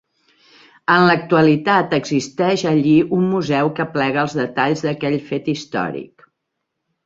En 0.93 1.03
l'actualitat, 1.09 1.93
existeix 1.97 2.65
allí 2.73 2.95
un 3.19 3.29
museu 3.35 3.71
que 3.77 3.87
aplega 3.87 4.25
els 4.25 4.37
detalls 4.43 4.85
d'aquell 4.89 5.23
fet 5.33 5.55
històric. 5.57 6.31